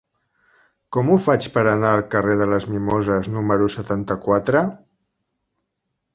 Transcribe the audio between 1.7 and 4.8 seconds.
anar al carrer de les Mimoses número setanta-quatre?